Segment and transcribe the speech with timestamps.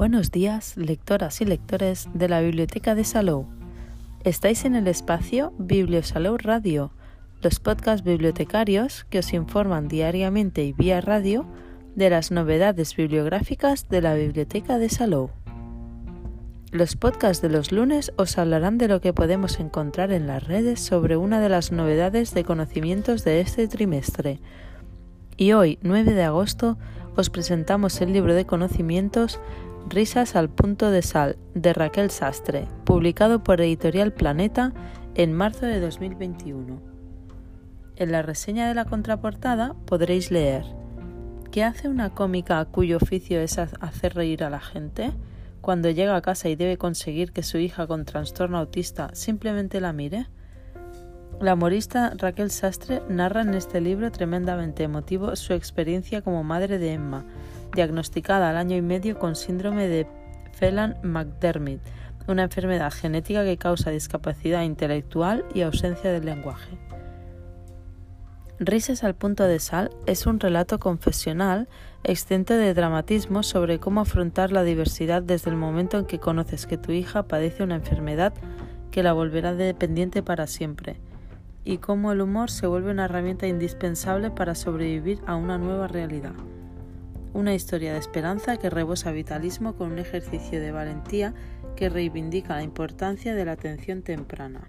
[0.00, 3.48] Buenos días, lectoras y lectores de la Biblioteca de Salou.
[4.24, 6.90] Estáis en el espacio Bibliosalou Radio,
[7.42, 11.44] los podcasts bibliotecarios que os informan diariamente y vía radio
[11.96, 15.28] de las novedades bibliográficas de la Biblioteca de Salou.
[16.70, 20.80] Los podcasts de los lunes os hablarán de lo que podemos encontrar en las redes
[20.80, 24.40] sobre una de las novedades de conocimientos de este trimestre.
[25.36, 26.78] Y hoy, 9 de agosto,
[27.16, 29.40] os presentamos el libro de conocimientos
[29.88, 34.72] Risas al punto de sal de Raquel Sastre, publicado por Editorial Planeta
[35.14, 36.80] en marzo de 2021.
[37.96, 40.64] En la reseña de la contraportada podréis leer
[41.50, 45.10] ¿Qué hace una cómica cuyo oficio es hacer reír a la gente?
[45.60, 49.92] Cuando llega a casa y debe conseguir que su hija con trastorno autista simplemente la
[49.92, 50.28] mire.
[51.40, 56.92] La humorista Raquel Sastre narra en este libro tremendamente emotivo su experiencia como madre de
[56.92, 57.24] Emma,
[57.74, 60.06] diagnosticada al año y medio con síndrome de
[60.58, 61.78] Phelan-McDermid,
[62.28, 66.78] una enfermedad genética que causa discapacidad intelectual y ausencia del lenguaje.
[68.58, 71.66] Risas al punto de sal es un relato confesional
[72.04, 76.76] extento de dramatismo sobre cómo afrontar la diversidad desde el momento en que conoces que
[76.76, 78.34] tu hija padece una enfermedad
[78.90, 81.00] que la volverá dependiente para siempre,
[81.64, 86.34] y cómo el humor se vuelve una herramienta indispensable para sobrevivir a una nueva realidad
[87.32, 91.34] una historia de esperanza que rebosa vitalismo con un ejercicio de valentía
[91.76, 94.68] que reivindica la importancia de la atención temprana,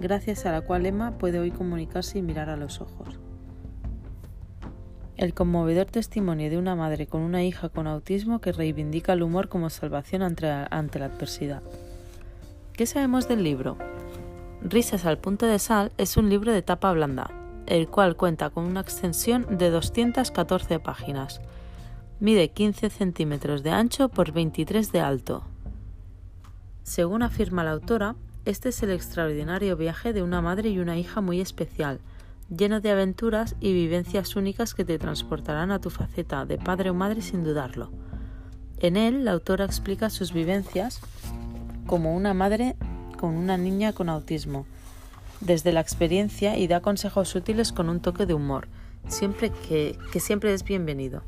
[0.00, 3.18] gracias a la cual Emma puede hoy comunicarse y mirar a los ojos.
[5.16, 9.48] El conmovedor testimonio de una madre con una hija con autismo que reivindica el humor
[9.48, 10.66] como salvación ante, la
[11.06, 11.62] adversidad.
[12.72, 13.76] ¿Qué sabemos del libro?
[14.62, 17.30] Risas al punto de sal es un libro de tapa blanda,
[17.66, 21.40] el cual cuenta con una extensión de 214 páginas.
[22.20, 25.44] Mide 15 centímetros de ancho por 23 de alto.
[26.82, 31.20] Según afirma la autora, este es el extraordinario viaje de una madre y una hija
[31.20, 32.00] muy especial,
[32.48, 36.94] lleno de aventuras y vivencias únicas que te transportarán a tu faceta de padre o
[36.94, 37.90] madre sin dudarlo.
[38.78, 41.00] En él, la autora explica sus vivencias
[41.86, 42.76] como una madre
[43.18, 44.66] con una niña con autismo,
[45.42, 48.68] desde la experiencia y da consejos útiles con un toque de humor,
[49.08, 51.22] siempre que, siempre es bienvenido.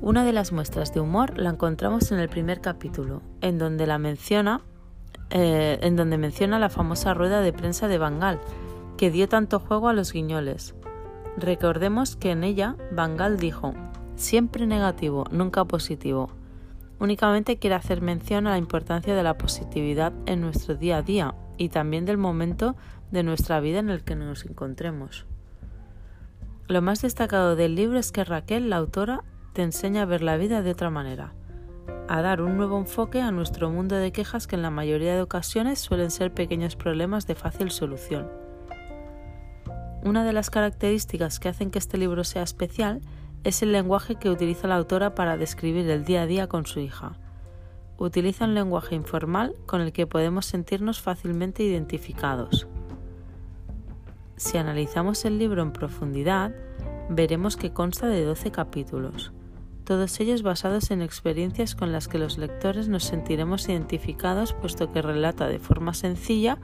[0.00, 3.98] Una de las muestras de humor la encontramos en el primer capítulo, en donde la
[3.98, 4.62] menciona,
[5.28, 8.40] eh, en donde menciona la famosa rueda de prensa de Bangal,
[8.96, 10.74] que dio tanto juego a los guiñoles.
[11.36, 13.74] Recordemos que en ella Bangal dijo,
[14.16, 16.30] siempre negativo, nunca positivo.
[16.98, 21.34] Únicamente quiere hacer mención a la importancia de la positividad en nuestro día a día
[21.60, 22.74] y también del momento
[23.10, 25.26] de nuestra vida en el que nos encontremos.
[26.68, 30.38] Lo más destacado del libro es que Raquel, la autora, te enseña a ver la
[30.38, 31.34] vida de otra manera,
[32.08, 35.20] a dar un nuevo enfoque a nuestro mundo de quejas que en la mayoría de
[35.20, 38.30] ocasiones suelen ser pequeños problemas de fácil solución.
[40.02, 43.02] Una de las características que hacen que este libro sea especial
[43.44, 46.80] es el lenguaje que utiliza la autora para describir el día a día con su
[46.80, 47.18] hija
[48.04, 52.66] utiliza un lenguaje informal con el que podemos sentirnos fácilmente identificados.
[54.36, 56.54] Si analizamos el libro en profundidad,
[57.10, 59.32] veremos que consta de 12 capítulos,
[59.84, 65.02] todos ellos basados en experiencias con las que los lectores nos sentiremos identificados puesto que
[65.02, 66.58] relata de forma sencilla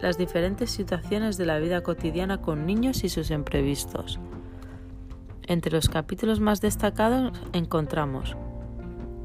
[0.00, 4.18] las diferentes situaciones de la vida cotidiana con niños y sus imprevistos.
[5.42, 8.36] Entre los capítulos más destacados encontramos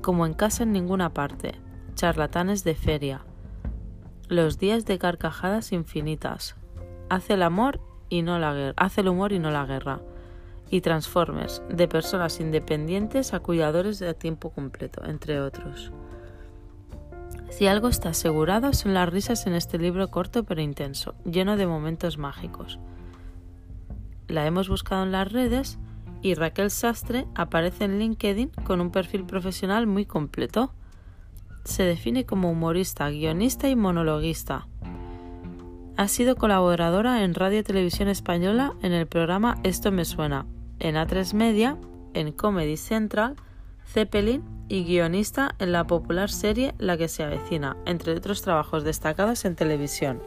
[0.07, 1.55] como en casa en ninguna parte,
[1.95, 3.25] charlatanes de feria,
[4.29, 6.55] los días de carcajadas infinitas,
[7.09, 9.99] hace el amor y no la guerra, hace el humor y no la guerra,
[10.69, 15.91] y Transformers, de personas independientes a cuidadores de tiempo completo, entre otros.
[17.49, 21.67] Si algo está asegurado son las risas en este libro corto pero intenso, lleno de
[21.67, 22.79] momentos mágicos.
[24.29, 25.77] La hemos buscado en las redes
[26.21, 30.73] y Raquel Sastre aparece en LinkedIn con un perfil profesional muy completo.
[31.63, 34.67] Se define como humorista, guionista y monologuista.
[35.97, 40.45] Ha sido colaboradora en Radio Televisión Española en el programa Esto me suena,
[40.79, 41.77] en A3 Media,
[42.13, 43.35] en Comedy Central,
[43.85, 49.45] Zeppelin y guionista en la popular serie La que se avecina, entre otros trabajos destacados
[49.45, 50.21] en televisión.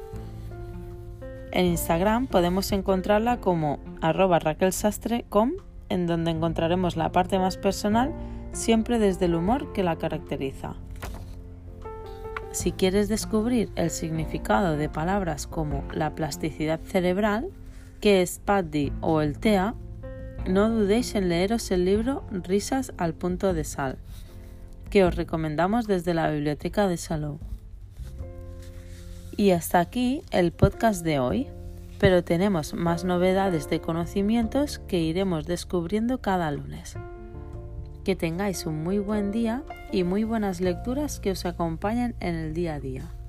[1.53, 5.53] En Instagram podemos encontrarla como arroba raquelsastre.com
[5.91, 8.15] en donde encontraremos la parte más personal
[8.53, 10.75] siempre desde el humor que la caracteriza.
[12.53, 17.49] Si quieres descubrir el significado de palabras como la plasticidad cerebral,
[18.01, 19.75] que es PADDI o el TEA,
[20.49, 23.99] no dudéis en leeros el libro Risas al punto de sal.
[24.89, 27.39] que os recomendamos desde la biblioteca de Salou.
[29.37, 31.47] Y hasta aquí el podcast de hoy,
[32.01, 36.97] pero tenemos más novedades de conocimientos que iremos descubriendo cada lunes.
[38.05, 39.63] Que tengáis un muy buen día
[39.93, 43.20] y muy buenas lecturas que os acompañen en el día a día.